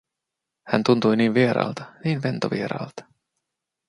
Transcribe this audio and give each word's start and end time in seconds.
Hän 0.67 0.83
tuntui 0.83 1.15
niin 1.17 1.33
vieraalta, 1.33 1.91
niin 2.03 2.23
ventovieraalta. 2.23 3.05